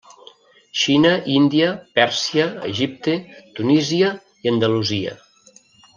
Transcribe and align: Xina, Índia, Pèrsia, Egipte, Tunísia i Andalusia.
Xina, 0.83 1.11
Índia, 1.33 1.67
Pèrsia, 1.99 2.47
Egipte, 2.71 3.15
Tunísia 3.61 4.11
i 4.47 4.53
Andalusia. 4.57 5.15